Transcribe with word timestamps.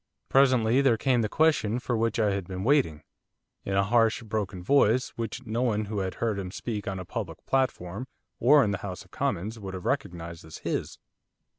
Presently 0.29 0.81
there 0.81 0.97
came 0.97 1.21
the 1.21 1.29
question 1.29 1.77
for 1.77 1.95
which 1.95 2.19
I 2.19 2.31
had 2.31 2.47
been 2.47 2.63
waiting, 2.63 3.03
in 3.63 3.75
a 3.75 3.83
harsh, 3.83 4.23
broken 4.23 4.63
voice 4.63 5.09
which 5.09 5.45
no 5.45 5.61
one 5.61 5.85
who 5.85 5.99
had 5.99 6.15
heard 6.15 6.39
him 6.39 6.49
speak 6.49 6.87
on 6.87 6.97
a 6.97 7.05
public 7.05 7.45
platform, 7.45 8.07
or 8.39 8.63
in 8.63 8.71
the 8.71 8.79
House 8.79 9.05
of 9.05 9.11
Commons, 9.11 9.59
would 9.59 9.75
have 9.75 9.85
recognised 9.85 10.43
as 10.43 10.57
his. 10.57 10.97